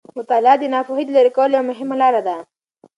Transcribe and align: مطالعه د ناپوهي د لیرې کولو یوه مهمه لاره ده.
مطالعه 0.17 0.55
د 0.59 0.63
ناپوهي 0.73 1.03
د 1.05 1.09
لیرې 1.15 1.31
کولو 1.37 1.55
یوه 1.57 1.67
مهمه 1.71 1.95
لاره 2.01 2.21
ده. 2.27 2.35